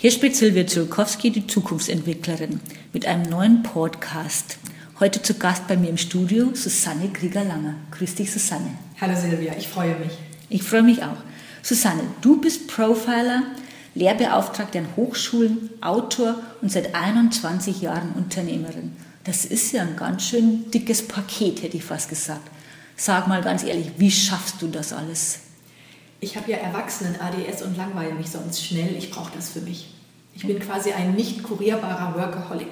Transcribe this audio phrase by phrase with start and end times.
[0.00, 2.60] Hier spricht Silvia Zulkowski, die Zukunftsentwicklerin,
[2.92, 4.56] mit einem neuen Podcast.
[5.00, 7.74] Heute zu Gast bei mir im Studio Susanne Krieger-Langer.
[7.90, 8.78] Grüß dich, Susanne.
[9.00, 10.12] Hallo Silvia, ich freue mich.
[10.50, 11.16] Ich freue mich auch.
[11.64, 13.42] Susanne, du bist Profiler,
[13.96, 18.92] Lehrbeauftragte an Hochschulen, Autor und seit 21 Jahren Unternehmerin.
[19.24, 22.48] Das ist ja ein ganz schön dickes Paket, hätte ich fast gesagt.
[22.94, 25.40] Sag mal ganz ehrlich, wie schaffst du das alles?
[26.20, 28.96] Ich habe ja Erwachsenen-ADS und langweile mich sonst schnell.
[28.96, 29.94] Ich brauche das für mich.
[30.34, 32.70] Ich bin quasi ein nicht kurierbarer Workaholic.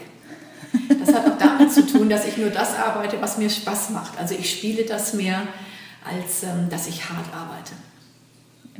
[0.98, 4.18] Das hat auch damit zu tun, dass ich nur das arbeite, was mir Spaß macht.
[4.18, 5.42] Also ich spiele das mehr,
[6.04, 7.72] als ähm, dass ich hart arbeite.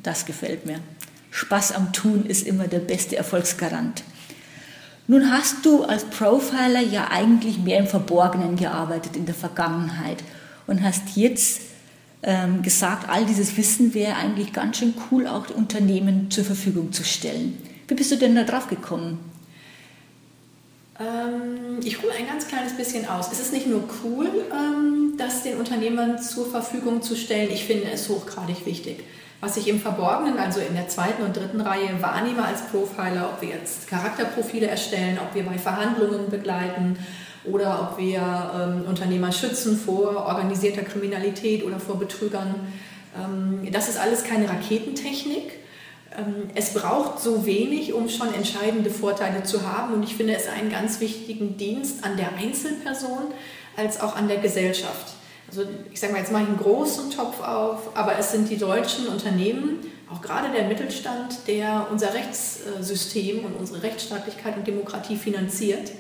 [0.03, 0.81] Das gefällt mir.
[1.31, 4.03] Spaß am Tun ist immer der beste Erfolgsgarant.
[5.09, 10.23] Nun hast du als Profiler ja eigentlich mehr im Verborgenen gearbeitet in der Vergangenheit
[10.67, 11.61] und hast jetzt
[12.23, 17.05] ähm, gesagt, all dieses Wissen wäre eigentlich ganz schön cool, auch Unternehmen zur Verfügung zu
[17.05, 17.57] stellen.
[17.89, 19.19] Wie bist du denn da drauf gekommen?
[20.99, 23.31] Ähm, ich hole ein ganz kleines bisschen aus.
[23.31, 27.91] Es ist nicht nur cool, ähm, das den Unternehmern zur Verfügung zu stellen, ich finde
[27.93, 29.05] es hochgradig wichtig.
[29.41, 33.43] Was ich im Verborgenen, also in der zweiten und dritten Reihe wahrnehme als Profiler, ob
[33.43, 36.97] wir jetzt Charakterprofile erstellen, ob wir bei Verhandlungen begleiten,
[37.47, 38.21] oder ob wir
[38.55, 42.55] ähm, Unternehmer schützen vor organisierter Kriminalität oder vor Betrügern.
[43.17, 45.53] Ähm, das ist alles keine Raketentechnik.
[46.17, 49.95] Ähm, es braucht so wenig, um schon entscheidende Vorteile zu haben.
[49.95, 53.33] Und ich finde es einen ganz wichtigen Dienst an der Einzelperson
[53.77, 55.16] als auch an der Gesellschaft.
[55.49, 55.63] Also
[55.93, 59.07] ich sage mal, jetzt mache ich einen großen Topf auf, aber es sind die deutschen
[59.07, 59.79] Unternehmen,
[60.13, 65.91] auch gerade der Mittelstand, der unser Rechtssystem und unsere Rechtsstaatlichkeit und Demokratie finanziert.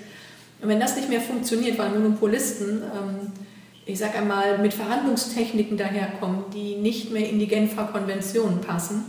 [0.60, 3.32] Und wenn das nicht mehr funktioniert, weil Monopolisten, ähm,
[3.84, 9.04] ich sage einmal, mit Verhandlungstechniken daherkommen, die nicht mehr in die Genfer Konventionen passen,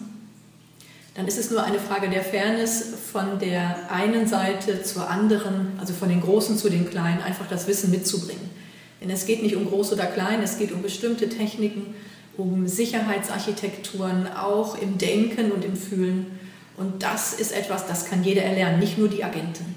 [1.15, 5.93] dann ist es nur eine Frage der Fairness von der einen Seite zur anderen, also
[5.93, 8.56] von den Großen zu den Kleinen, einfach das Wissen mitzubringen.
[9.01, 11.93] Denn es geht nicht um groß oder klein, es geht um bestimmte Techniken,
[12.37, 16.27] um Sicherheitsarchitekturen, auch im Denken und im Fühlen.
[16.77, 19.75] Und das ist etwas, das kann jeder erlernen, nicht nur die Agenten.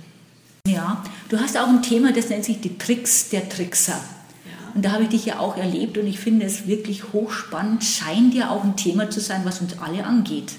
[0.66, 3.98] Ja, du hast auch ein Thema, das nennt sich die Tricks der Trickser.
[4.44, 4.72] Ja.
[4.74, 8.34] Und da habe ich dich ja auch erlebt und ich finde es wirklich hochspannend, scheint
[8.34, 10.52] ja auch ein Thema zu sein, was uns alle angeht.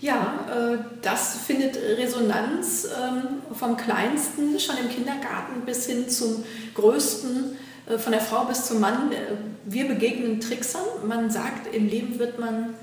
[0.00, 7.56] Ja, äh, das findet Resonanz ähm, vom Kleinsten schon im Kindergarten bis hin zum Größten,
[7.98, 9.12] von der Frau bis zum Mann.
[9.12, 9.16] Äh,
[9.64, 10.84] wir begegnen Tricksern.
[11.06, 12.74] Man sagt, im Leben wird man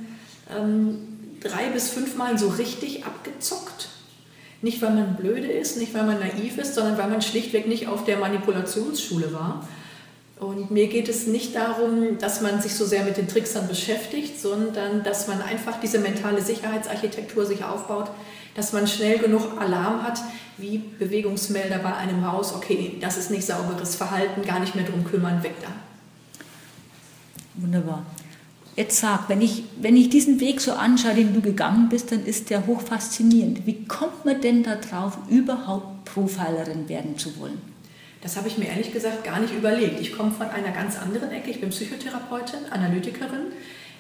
[0.55, 3.89] ähm, drei bis fünfmal so richtig abgezockt.
[4.61, 7.87] Nicht, weil man blöde ist, nicht, weil man naiv ist, sondern weil man schlichtweg nicht
[7.87, 9.67] auf der Manipulationsschule war.
[10.43, 14.39] Und mir geht es nicht darum, dass man sich so sehr mit den Tricksern beschäftigt,
[14.39, 18.09] sondern dass man einfach diese mentale Sicherheitsarchitektur sich aufbaut,
[18.55, 20.19] dass man schnell genug Alarm hat,
[20.57, 25.03] wie Bewegungsmelder bei einem Haus, okay, das ist nicht sauberes Verhalten, gar nicht mehr drum
[25.03, 25.69] kümmern, weg da.
[27.55, 28.05] Wunderbar.
[28.75, 32.25] Jetzt sag, wenn ich, wenn ich diesen Weg so anschaue, den du gegangen bist, dann
[32.25, 33.65] ist der hochfaszinierend.
[33.67, 37.72] Wie kommt man denn darauf, überhaupt Profilerin werden zu wollen?
[38.23, 39.99] Das habe ich mir ehrlich gesagt gar nicht überlegt.
[39.99, 41.51] Ich komme von einer ganz anderen Ecke.
[41.51, 43.51] Ich bin Psychotherapeutin, Analytikerin.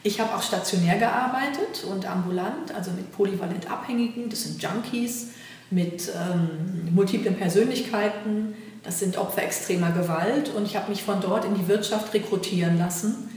[0.01, 5.31] Ich habe auch stationär gearbeitet und ambulant, also mit polyvalent Abhängigen, das sind Junkies,
[5.71, 10.53] mit ähm, multiplen Persönlichkeiten, das sind Opfer extremer Gewalt.
[10.55, 13.29] Und ich habe mich von dort in die Wirtschaft rekrutieren lassen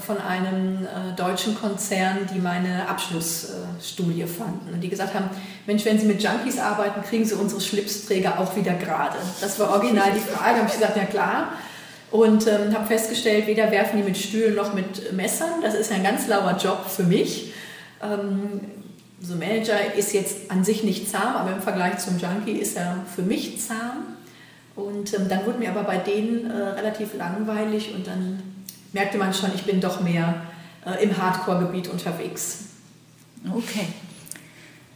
[0.00, 5.30] von einem äh, deutschen Konzern, die meine Abschlussstudie fanden und die gesagt haben,
[5.66, 9.16] Mensch, wenn Sie mit Junkies arbeiten, kriegen Sie unsere Schlipsträger auch wieder gerade.
[9.40, 10.56] Das war original die Frage.
[10.56, 11.52] Da habe ich gesagt, ja klar.
[12.10, 15.62] Und ähm, habe festgestellt, weder werfen die mit Stühlen noch mit Messern.
[15.62, 17.52] Das ist ein ganz lauer Job für mich.
[18.02, 18.60] Ähm,
[19.20, 22.98] so Manager ist jetzt an sich nicht zahm, aber im Vergleich zum Junkie ist er
[23.14, 24.16] für mich zahm.
[24.76, 28.57] Und ähm, dann wurde mir aber bei denen äh, relativ langweilig und dann
[28.92, 30.42] merkte man schon, ich bin doch mehr
[30.86, 32.60] äh, im Hardcore-Gebiet unterwegs.
[33.52, 33.86] Okay.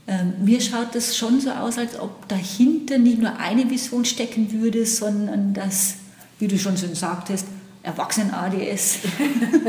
[0.06, 4.52] Ähm, mir schaut es schon so aus, als ob dahinter nicht nur eine Vision stecken
[4.52, 5.94] würde, sondern dass,
[6.38, 7.46] wie du schon so sagtest,
[7.82, 8.98] Erwachsenen-ADS,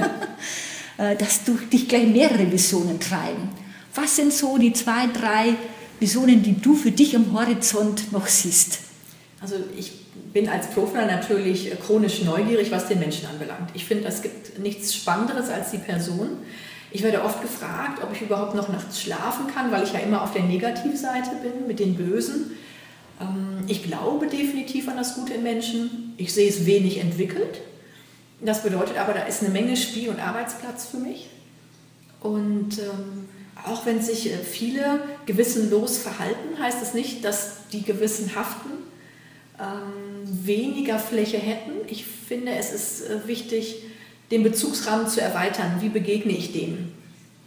[0.97, 3.49] äh, dass du dich gleich mehrere Visionen treiben.
[3.93, 5.55] Was sind so die zwei, drei
[5.99, 8.79] Visionen, die du für dich am Horizont noch siehst?
[9.39, 10.02] Also ich
[10.33, 13.69] bin als Profiler natürlich chronisch neugierig, was den Menschen anbelangt.
[13.75, 16.39] Ich finde, es gibt nichts Spannenderes als die Person.
[16.91, 20.23] Ich werde oft gefragt, ob ich überhaupt noch nachts schlafen kann, weil ich ja immer
[20.23, 22.57] auf der Negativseite bin mit den Bösen.
[23.21, 26.13] Ähm, ich glaube definitiv an das Gute im Menschen.
[26.17, 27.61] Ich sehe es wenig entwickelt.
[28.41, 31.29] Das bedeutet aber, da ist eine Menge Spiel- und Arbeitsplatz für mich.
[32.21, 33.29] Und ähm,
[33.65, 38.71] auch wenn sich äh, viele gewissenlos verhalten, heißt es das nicht, dass die Gewissenhaften
[39.63, 41.71] ähm, weniger Fläche hätten.
[41.87, 43.77] Ich finde, es ist äh, wichtig,
[44.31, 45.77] den Bezugsrahmen zu erweitern.
[45.79, 46.93] Wie begegne ich denen?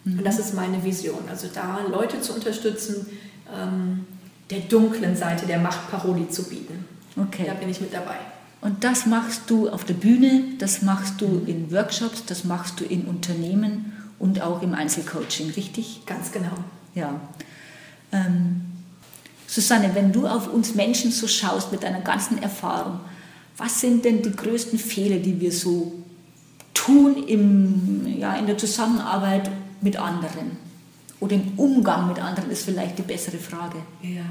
[0.03, 0.19] Mhm.
[0.19, 1.19] Und das ist meine Vision.
[1.29, 3.05] Also da Leute zu unterstützen,
[3.53, 4.05] ähm,
[4.49, 6.85] der dunklen Seite der Macht Paroli zu bieten.
[7.15, 7.43] Okay.
[7.45, 8.15] Da bin ich mit dabei.
[8.61, 12.85] Und das machst du auf der Bühne, das machst du in Workshops, das machst du
[12.85, 16.01] in Unternehmen und auch im Einzelcoaching, richtig?
[16.05, 16.57] Ganz genau.
[16.95, 17.21] Ja.
[18.11, 18.61] Ähm,
[19.47, 22.99] Susanne, wenn du auf uns Menschen so schaust mit deiner ganzen Erfahrung,
[23.57, 25.93] was sind denn die größten Fehler, die wir so
[26.73, 29.49] tun im, ja, in der Zusammenarbeit
[29.81, 30.57] mit anderen?
[31.19, 33.77] Oder im Umgang mit anderen ist vielleicht die bessere Frage.
[34.03, 34.21] Ja.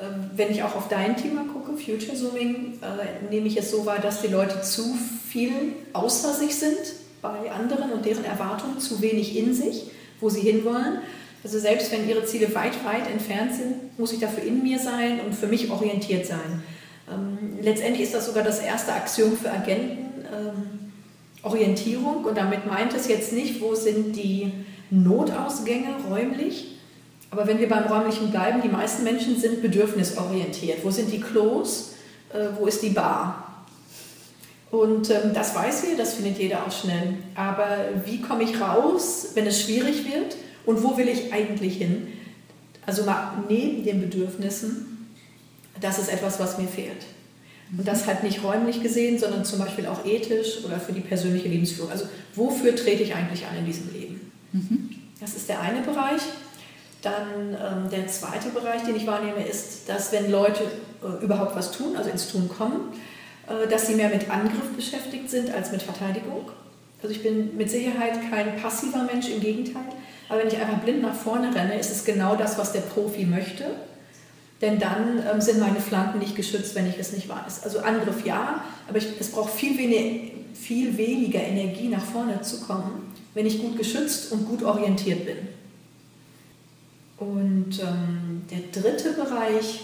[0.00, 3.84] Ähm, wenn ich auch auf dein Thema gucke, Future Zooming, äh, nehme ich es so
[3.84, 4.94] wahr, dass die Leute zu
[5.28, 6.78] viel außer sich sind
[7.20, 9.90] bei anderen und deren Erwartungen, zu wenig in sich,
[10.20, 10.98] wo sie hinwollen.
[11.44, 15.20] Also selbst wenn ihre Ziele weit, weit entfernt sind, muss ich dafür in mir sein
[15.24, 16.62] und für mich orientiert sein.
[17.10, 20.92] Ähm, letztendlich ist das sogar das erste Axiom für Agenten, ähm,
[21.42, 22.24] Orientierung.
[22.24, 24.52] Und damit meint es jetzt nicht, wo sind die
[24.90, 26.78] Notausgänge räumlich,
[27.30, 30.82] aber wenn wir beim räumlichen bleiben, die meisten Menschen sind bedürfnisorientiert.
[30.82, 31.92] Wo sind die Klos?
[32.32, 33.66] Äh, wo ist die Bar?
[34.70, 37.18] Und ähm, das weiß wir, das findet jeder auch schnell.
[37.34, 37.68] Aber
[38.04, 40.36] wie komme ich raus, wenn es schwierig wird?
[40.68, 42.08] Und wo will ich eigentlich hin?
[42.84, 45.08] Also mal neben den Bedürfnissen,
[45.80, 47.06] das ist etwas, was mir fehlt.
[47.74, 51.48] Und das halt nicht räumlich gesehen, sondern zum Beispiel auch ethisch oder für die persönliche
[51.48, 51.90] Lebensführung.
[51.90, 52.04] Also
[52.34, 54.30] wofür trete ich eigentlich an in diesem Leben?
[54.52, 54.90] Mhm.
[55.18, 56.20] Das ist der eine Bereich.
[57.00, 60.64] Dann ähm, der zweite Bereich, den ich wahrnehme, ist, dass wenn Leute
[61.02, 62.92] äh, überhaupt was tun, also ins Tun kommen,
[63.46, 66.50] äh, dass sie mehr mit Angriff beschäftigt sind als mit Verteidigung.
[67.02, 69.84] Also ich bin mit Sicherheit kein passiver Mensch, im Gegenteil.
[70.28, 73.24] Aber wenn ich einfach blind nach vorne renne, ist es genau das, was der Profi
[73.24, 73.64] möchte.
[74.60, 77.62] Denn dann ähm, sind meine Flanken nicht geschützt, wenn ich es nicht weiß.
[77.62, 82.60] Also Angriff ja, aber ich, es braucht viel, wenig, viel weniger Energie, nach vorne zu
[82.60, 85.36] kommen, wenn ich gut geschützt und gut orientiert bin.
[87.18, 89.80] Und ähm, der dritte Bereich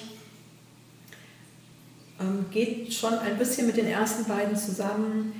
[2.20, 5.32] ähm, geht schon ein bisschen mit den ersten beiden zusammen.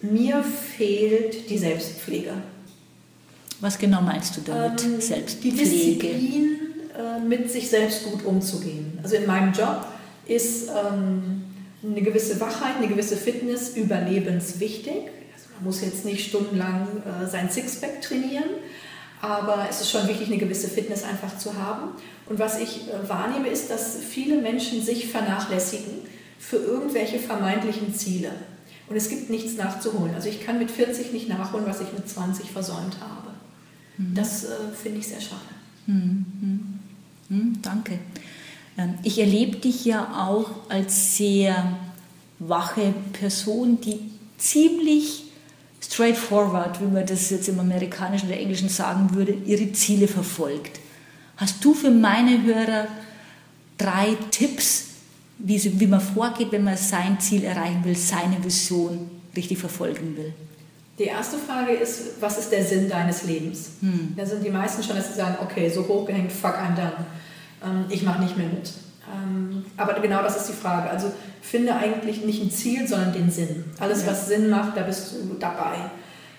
[0.00, 2.32] Mir fehlt die Selbstpflege.
[3.60, 4.84] Was genau meinst du damit?
[4.84, 5.56] Ähm, Selbstpflege?
[5.56, 6.58] Die Disziplin,
[6.96, 8.98] äh, mit sich selbst gut umzugehen.
[9.02, 9.86] Also in meinem Job
[10.26, 11.42] ist ähm,
[11.82, 14.94] eine gewisse Wachheit, eine gewisse Fitness überlebenswichtig.
[15.34, 18.44] Also man muss jetzt nicht stundenlang äh, sein Sixpack trainieren,
[19.20, 21.92] aber es ist schon wichtig, eine gewisse Fitness einfach zu haben.
[22.26, 25.92] Und was ich äh, wahrnehme, ist, dass viele Menschen sich vernachlässigen
[26.38, 28.30] für irgendwelche vermeintlichen Ziele.
[28.88, 30.14] Und es gibt nichts nachzuholen.
[30.14, 33.33] Also ich kann mit 40 nicht nachholen, was ich mit 20 versäumt habe.
[33.96, 34.14] Mhm.
[34.14, 34.48] Das äh,
[34.80, 35.40] finde ich sehr schade.
[35.86, 36.26] Mhm.
[36.40, 36.78] mhm.
[37.28, 37.62] mhm.
[37.62, 37.98] danke.
[38.76, 41.76] Ähm, ich erlebe dich ja auch als sehr
[42.38, 44.00] wache Person, die
[44.38, 45.24] ziemlich
[45.80, 50.80] straightforward, wie man das jetzt im amerikanischen oder englischen sagen würde, ihre Ziele verfolgt.
[51.36, 52.86] Hast du für meine Hörer
[53.76, 54.86] drei Tipps,
[55.38, 60.32] wie, man vorgeht, wenn man sein Ziel erreichen will, seine Vision richtig verfolgen will?
[60.98, 63.70] Die erste Frage ist, was ist der Sinn deines Lebens?
[63.80, 64.14] Hm.
[64.16, 66.92] Da sind die meisten schon, dass sie sagen, okay, so hochgehängt, fuck I'm done.
[67.64, 68.70] Ähm, ich mache nicht mehr mit.
[69.12, 70.88] Ähm, aber genau das ist die Frage.
[70.90, 71.10] Also
[71.42, 73.64] finde eigentlich nicht ein Ziel, sondern den Sinn.
[73.80, 75.90] Alles, was Sinn macht, da bist du dabei.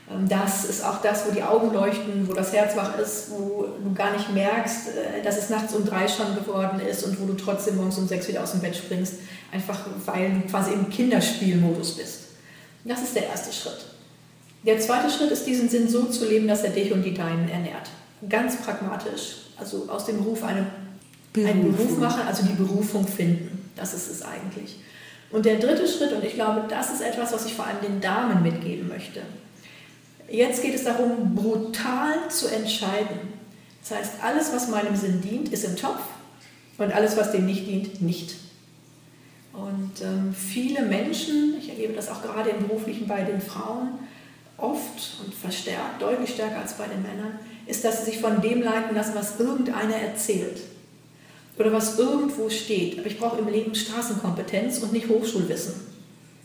[0.10, 3.68] Ähm, das ist auch das, wo die Augen leuchten, wo das Herz wach ist, wo
[3.84, 7.26] du gar nicht merkst, äh, dass es nachts um drei schon geworden ist und wo
[7.26, 9.16] du trotzdem morgens um sechs wieder aus dem Bett springst,
[9.52, 12.20] einfach weil du quasi im Kinderspielmodus bist.
[12.86, 13.95] Das ist der erste Schritt.
[14.66, 17.50] Der zweite Schritt ist, diesen Sinn so zu leben, dass er dich und die Deinen
[17.50, 17.90] ernährt.
[18.28, 19.38] Ganz pragmatisch.
[19.58, 20.66] Also aus dem Beruf eine
[21.44, 23.70] einen Beruf machen, also die Berufung finden.
[23.76, 24.78] Das ist es eigentlich.
[25.32, 28.00] Und der dritte Schritt, und ich glaube, das ist etwas, was ich vor allem den
[28.00, 29.22] Damen mitgeben möchte.
[30.30, 33.34] Jetzt geht es darum, brutal zu entscheiden.
[33.82, 36.02] Das heißt, alles, was meinem Sinn dient, ist im Topf
[36.78, 38.36] und alles, was dem nicht dient, nicht.
[39.54, 44.00] Und ähm, viele Menschen, ich erlebe das auch gerade im beruflichen bei den Frauen,
[44.58, 48.62] oft und verstärkt, deutlich stärker als bei den Männern, ist, dass sie sich von dem
[48.62, 50.62] leiten lassen, was irgendeiner erzählt.
[51.58, 53.00] oder was irgendwo steht.
[53.00, 55.74] Aber ich brauche im Leben Straßenkompetenz und nicht Hochschulwissen.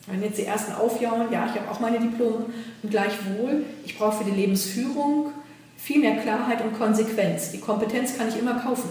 [0.07, 2.47] Wenn jetzt die ersten aufjaulen, ja, ich habe auch meine Diplome
[2.83, 5.33] und gleichwohl, ich brauche für die Lebensführung
[5.77, 7.53] viel mehr Klarheit und Konsequenz.
[7.53, 8.91] Die Kompetenz kann ich immer kaufen.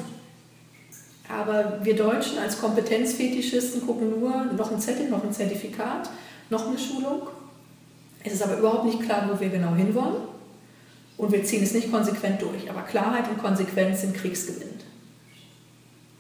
[1.29, 6.09] Aber wir Deutschen als Kompetenzfetischisten gucken nur noch ein Zettel, noch ein Zertifikat,
[6.49, 7.27] noch eine Schulung.
[8.29, 10.21] Es ist aber überhaupt nicht klar, wo wir genau hinwollen.
[11.17, 12.69] Und wir ziehen es nicht konsequent durch.
[12.69, 14.86] Aber Klarheit und Konsequenz sind kriegsgewinnend.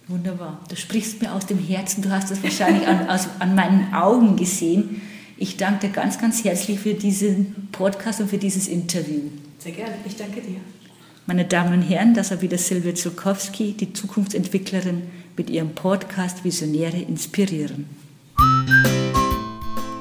[0.07, 0.59] Wunderbar.
[0.67, 2.01] Du sprichst mir aus dem Herzen.
[2.01, 5.01] Du hast das wahrscheinlich an, aus, an meinen Augen gesehen.
[5.37, 9.21] Ich danke dir ganz, ganz herzlich für diesen Podcast und für dieses Interview.
[9.59, 9.93] Sehr gerne.
[10.05, 10.59] Ich danke dir.
[11.27, 15.03] Meine Damen und Herren, das war wieder Silvia Zulkowski, die Zukunftsentwicklerin,
[15.37, 17.85] mit ihrem Podcast Visionäre inspirieren.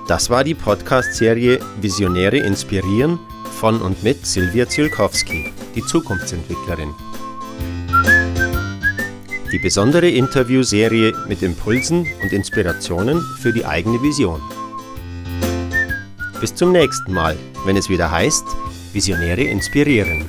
[0.08, 3.18] Das war die Podcast-Serie Visionäre inspirieren
[3.60, 6.94] von und mit Silvia Zielkowski, die Zukunftsentwicklerin.
[9.52, 14.40] Die besondere Interviewserie mit Impulsen und Inspirationen für die eigene Vision.
[16.40, 17.36] Bis zum nächsten Mal,
[17.66, 18.46] wenn es wieder heißt,
[18.94, 20.24] Visionäre inspirieren.